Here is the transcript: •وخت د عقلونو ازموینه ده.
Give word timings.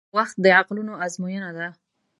•وخت 0.17 0.35
د 0.43 0.45
عقلونو 0.57 0.93
ازموینه 1.05 1.49
ده. 1.57 1.67